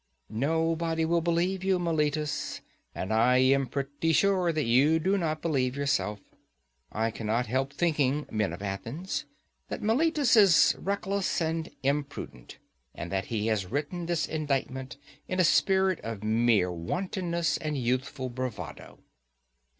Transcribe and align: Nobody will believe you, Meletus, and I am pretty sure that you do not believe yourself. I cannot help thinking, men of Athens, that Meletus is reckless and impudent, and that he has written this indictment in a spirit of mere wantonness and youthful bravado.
Nobody 0.33 1.05
will 1.05 1.21
believe 1.21 1.63
you, 1.63 1.77
Meletus, 1.77 2.61
and 2.95 3.13
I 3.13 3.37
am 3.37 3.67
pretty 3.67 4.13
sure 4.13 4.51
that 4.51 4.63
you 4.63 4.97
do 4.97 5.15
not 5.15 5.43
believe 5.43 5.75
yourself. 5.75 6.19
I 6.91 7.11
cannot 7.11 7.45
help 7.45 7.71
thinking, 7.71 8.25
men 8.31 8.51
of 8.51 8.63
Athens, 8.63 9.25
that 9.67 9.83
Meletus 9.83 10.35
is 10.35 10.75
reckless 10.79 11.39
and 11.39 11.69
impudent, 11.83 12.57
and 12.95 13.11
that 13.11 13.25
he 13.25 13.45
has 13.45 13.67
written 13.69 14.07
this 14.07 14.25
indictment 14.25 14.97
in 15.27 15.39
a 15.39 15.43
spirit 15.43 15.99
of 15.99 16.23
mere 16.23 16.71
wantonness 16.71 17.57
and 17.57 17.77
youthful 17.77 18.29
bravado. 18.31 18.97